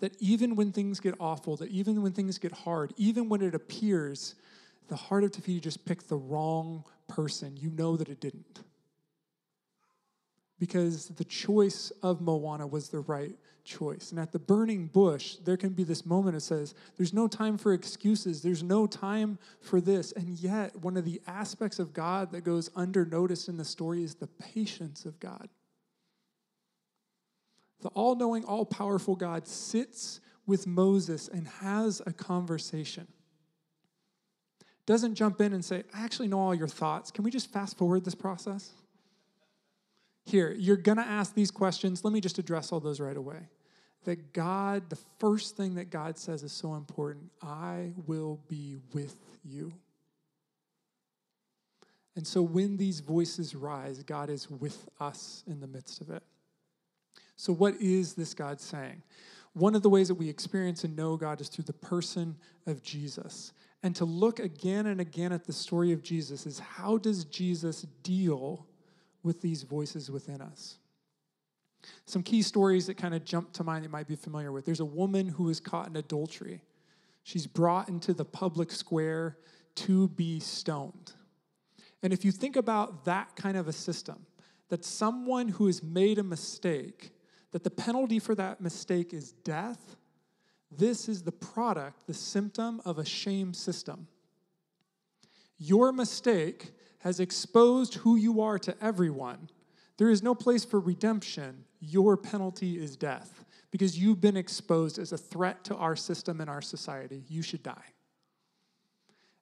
[0.00, 3.54] That even when things get awful, that even when things get hard, even when it
[3.54, 4.34] appears
[4.88, 8.60] the heart of Te Fiti just picked the wrong person, you know that it didn't
[10.58, 14.10] because the choice of Moana was the right choice.
[14.10, 17.58] And at the burning bush, there can be this moment that says, there's no time
[17.58, 20.12] for excuses, there's no time for this.
[20.12, 24.02] And yet, one of the aspects of God that goes under notice in the story
[24.02, 25.48] is the patience of God.
[27.80, 33.06] The all knowing, all powerful God sits with Moses and has a conversation.
[34.86, 37.10] Doesn't jump in and say, I actually know all your thoughts.
[37.10, 38.70] Can we just fast forward this process?
[40.26, 42.04] Here, you're going to ask these questions.
[42.04, 43.48] Let me just address all those right away.
[44.04, 49.16] That God, the first thing that God says is so important I will be with
[49.44, 49.72] you.
[52.16, 56.22] And so when these voices rise, God is with us in the midst of it.
[57.36, 59.02] So, what is this God saying?
[59.52, 62.82] One of the ways that we experience and know God is through the person of
[62.82, 63.52] Jesus.
[63.82, 67.82] And to look again and again at the story of Jesus is how does Jesus
[68.02, 68.66] deal
[69.22, 70.78] with these voices within us.
[72.06, 74.64] Some key stories that kind of jump to mind that you might be familiar with.
[74.64, 76.62] There's a woman who is caught in adultery.
[77.22, 79.38] She's brought into the public square
[79.76, 81.12] to be stoned.
[82.02, 84.26] And if you think about that kind of a system,
[84.68, 87.10] that someone who has made a mistake,
[87.52, 89.96] that the penalty for that mistake is death,
[90.70, 94.06] this is the product, the symptom of a shame system.
[95.58, 96.72] Your mistake
[97.08, 99.48] has exposed who you are to everyone,
[99.96, 101.64] There is no place for redemption.
[101.80, 106.48] Your penalty is death because you've been exposed as a threat to our system and
[106.48, 107.24] our society.
[107.28, 107.92] You should die.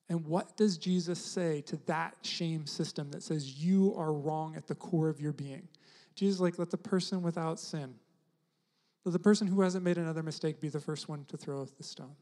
[0.08, 4.66] And what does Jesus say to that shame system that says you are wrong at
[4.66, 5.68] the core of your being?
[6.14, 7.94] Jesus like, let the person without sin,
[9.04, 11.84] let the person who hasn't made another mistake be the first one to throw the
[11.84, 12.16] stone.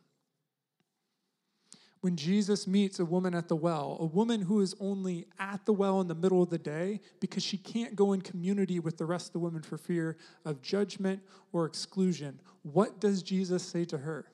[2.04, 5.72] When Jesus meets a woman at the well, a woman who is only at the
[5.72, 9.06] well in the middle of the day because she can't go in community with the
[9.06, 11.22] rest of the women for fear of judgment
[11.54, 14.26] or exclusion, what does Jesus say to her?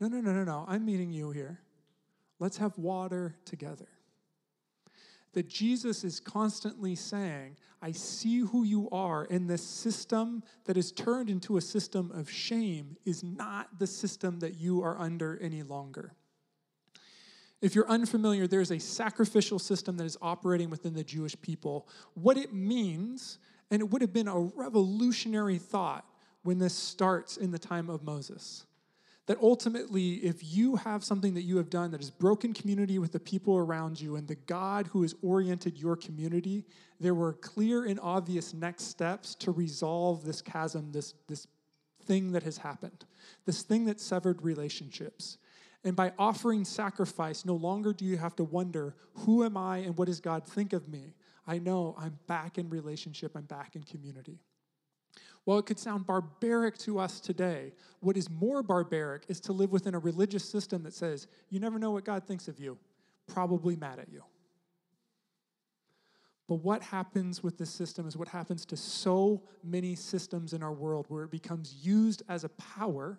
[0.00, 0.64] No, no, no, no, no.
[0.68, 1.58] I'm meeting you here.
[2.38, 3.88] Let's have water together.
[5.32, 10.92] That Jesus is constantly saying, I see who you are, and this system that is
[10.92, 15.64] turned into a system of shame is not the system that you are under any
[15.64, 16.14] longer.
[17.60, 21.88] If you're unfamiliar, there's a sacrificial system that is operating within the Jewish people.
[22.14, 23.38] What it means,
[23.70, 26.04] and it would have been a revolutionary thought
[26.42, 28.66] when this starts in the time of Moses
[29.26, 33.12] that ultimately, if you have something that you have done that has broken community with
[33.12, 36.64] the people around you and the God who has oriented your community,
[37.00, 41.46] there were clear and obvious next steps to resolve this chasm, this, this
[42.04, 43.06] thing that has happened,
[43.46, 45.38] this thing that severed relationships.
[45.84, 49.96] And by offering sacrifice, no longer do you have to wonder, who am I and
[49.98, 51.14] what does God think of me?
[51.46, 54.38] I know I'm back in relationship, I'm back in community.
[55.44, 59.72] While it could sound barbaric to us today, what is more barbaric is to live
[59.72, 62.78] within a religious system that says, you never know what God thinks of you,
[63.26, 64.22] probably mad at you.
[66.48, 70.72] But what happens with this system is what happens to so many systems in our
[70.72, 73.18] world where it becomes used as a power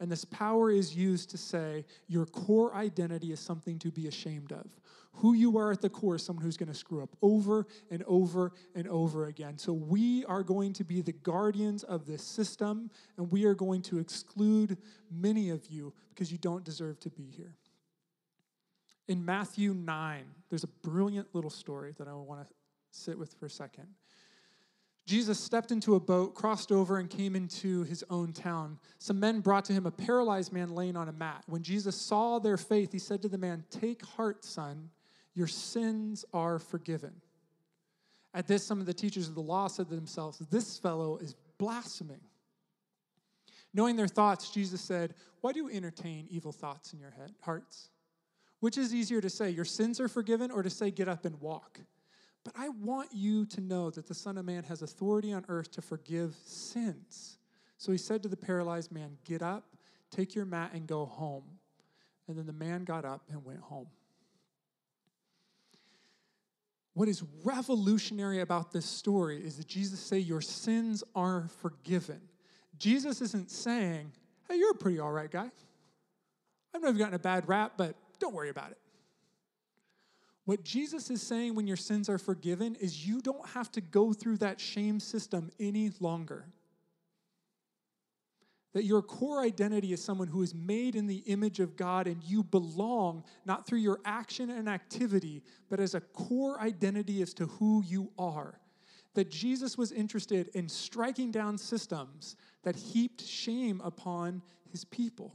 [0.00, 4.50] and this power is used to say your core identity is something to be ashamed
[4.50, 4.66] of.
[5.14, 8.02] Who you are at the core is someone who's going to screw up over and
[8.04, 9.58] over and over again.
[9.58, 13.82] So we are going to be the guardians of this system, and we are going
[13.82, 14.78] to exclude
[15.10, 17.54] many of you because you don't deserve to be here.
[19.06, 22.54] In Matthew 9, there's a brilliant little story that I want to
[22.90, 23.88] sit with for a second.
[25.10, 28.78] Jesus stepped into a boat, crossed over, and came into his own town.
[29.00, 31.42] Some men brought to him a paralyzed man laying on a mat.
[31.48, 34.88] When Jesus saw their faith, he said to the man, Take heart, son,
[35.34, 37.10] your sins are forgiven.
[38.34, 41.34] At this, some of the teachers of the law said to themselves, This fellow is
[41.58, 42.20] blaspheming.
[43.74, 47.90] Knowing their thoughts, Jesus said, Why do you entertain evil thoughts in your head, hearts?
[48.60, 51.40] Which is easier to say, Your sins are forgiven, or to say, Get up and
[51.40, 51.80] walk?
[52.44, 55.70] But I want you to know that the Son of Man has authority on earth
[55.72, 57.38] to forgive sins.
[57.76, 59.76] So he said to the paralyzed man, Get up,
[60.10, 61.44] take your mat, and go home.
[62.28, 63.88] And then the man got up and went home.
[66.94, 72.20] What is revolutionary about this story is that Jesus say your sins are forgiven.
[72.78, 74.12] Jesus isn't saying,
[74.48, 75.50] "Hey, you're a pretty all right guy.
[76.74, 78.78] I've never gotten a bad rap, but don't worry about it."
[80.50, 84.12] What Jesus is saying when your sins are forgiven is you don't have to go
[84.12, 86.44] through that shame system any longer.
[88.72, 92.20] That your core identity is someone who is made in the image of God and
[92.24, 97.46] you belong not through your action and activity, but as a core identity as to
[97.46, 98.58] who you are.
[99.14, 102.34] That Jesus was interested in striking down systems
[102.64, 105.32] that heaped shame upon his people.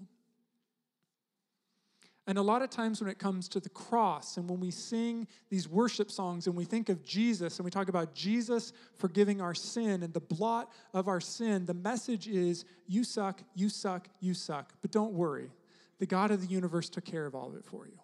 [2.27, 5.27] And a lot of times when it comes to the cross and when we sing
[5.49, 9.53] these worship songs and we think of Jesus and we talk about Jesus forgiving our
[9.53, 14.33] sin and the blot of our sin, the message is you suck, you suck, you
[14.33, 14.73] suck.
[14.81, 15.51] But don't worry,
[15.99, 17.99] the God of the universe took care of all of it for you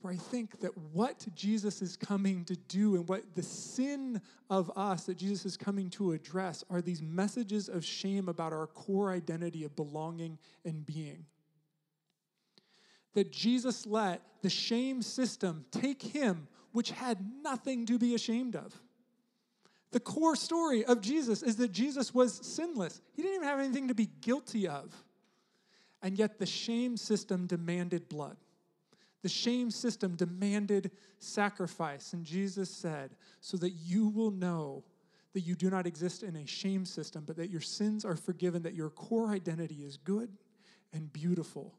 [0.00, 4.70] where I think that what Jesus is coming to do and what the sin of
[4.76, 9.10] us that Jesus is coming to address are these messages of shame about our core
[9.10, 11.26] identity of belonging and being.
[13.14, 18.80] That Jesus let the shame system take him, which had nothing to be ashamed of.
[19.90, 23.88] The core story of Jesus is that Jesus was sinless, he didn't even have anything
[23.88, 24.94] to be guilty of.
[26.02, 28.36] And yet the shame system demanded blood.
[29.22, 32.12] The shame system demanded sacrifice.
[32.12, 34.84] And Jesus said, so that you will know
[35.34, 38.62] that you do not exist in a shame system, but that your sins are forgiven,
[38.62, 40.30] that your core identity is good
[40.92, 41.74] and beautiful.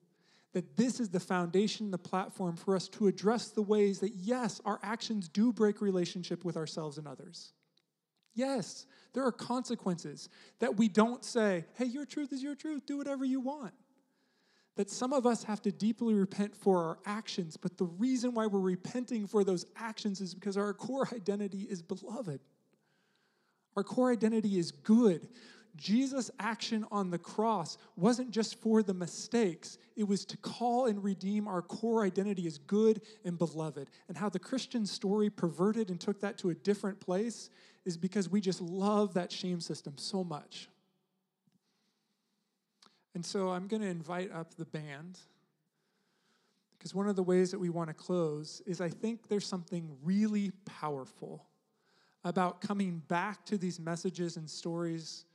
[0.53, 4.61] That this is the foundation, the platform for us to address the ways that, yes,
[4.65, 7.53] our actions do break relationship with ourselves and others.
[8.35, 10.29] Yes, there are consequences
[10.59, 13.73] that we don't say, hey, your truth is your truth, do whatever you want
[14.79, 18.45] that some of us have to deeply repent for our actions, but the reason why
[18.47, 22.39] we're repenting for those actions is because our core identity is beloved.
[23.75, 25.27] Our core identity is good.
[25.75, 31.03] Jesus' action on the cross wasn't just for the mistakes, it was to call and
[31.03, 33.89] redeem our core identity as good and beloved.
[34.07, 37.49] And how the Christian story perverted and took that to a different place
[37.83, 40.69] is because we just love that shame system so much.
[43.15, 45.19] And so I'm going to invite up the band
[46.77, 49.89] because one of the ways that we want to close is I think there's something
[50.03, 51.45] really powerful
[52.23, 55.25] about coming back to these messages and stories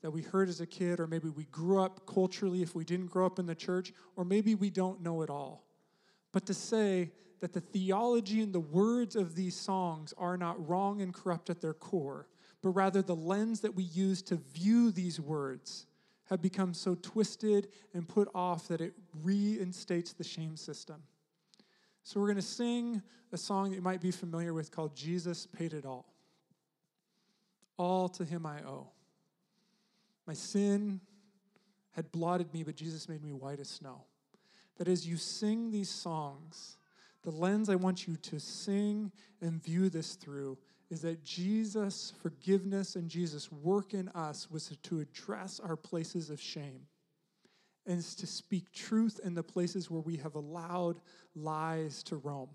[0.00, 3.06] that we heard as a kid, or maybe we grew up culturally if we didn't
[3.06, 5.64] grow up in the church, or maybe we don't know it all.
[6.32, 7.10] But to say
[7.40, 11.60] that the theology and the words of these songs are not wrong and corrupt at
[11.60, 12.28] their core,
[12.62, 15.86] but rather the lens that we use to view these words
[16.30, 21.02] have become so twisted and put off that it reinstates the shame system.
[22.02, 23.02] So we're going to sing
[23.32, 26.06] a song that you might be familiar with called Jesus Paid It All.
[27.76, 28.88] All to him I owe.
[30.26, 31.00] My sin
[31.92, 34.02] had blotted me, but Jesus made me white as snow.
[34.78, 36.76] That as you sing these songs,
[37.22, 40.58] the lens I want you to sing and view this through
[40.90, 46.40] is that Jesus' forgiveness and Jesus' work in us was to address our places of
[46.40, 46.86] shame
[47.86, 51.00] and to speak truth in the places where we have allowed
[51.34, 52.48] lies to roam.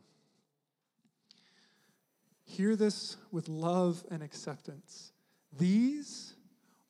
[2.45, 5.11] Hear this with love and acceptance.
[5.57, 6.33] These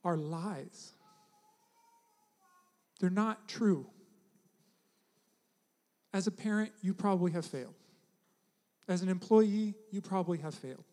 [0.04, 0.94] are lies.
[3.00, 3.88] They're not true.
[6.14, 7.76] As a parent, you probably have failed.
[8.88, 10.86] As an employee, you probably have failed.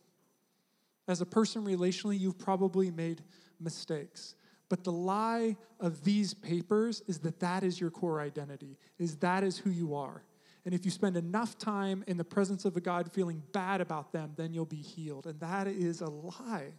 [1.09, 3.23] As a person relationally, you've probably made
[3.61, 4.35] mistakes.
[4.69, 9.45] But the lie of these papers is that that is your core identity, is that
[9.45, 10.23] is who you are.
[10.65, 14.13] And if you spend enough time in the presence of a God feeling bad about
[14.13, 15.27] them, then you'll be healed.
[15.27, 16.73] And that is a lie.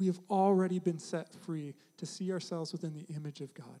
[0.00, 3.78] We have already been set free to see ourselves within the image of God.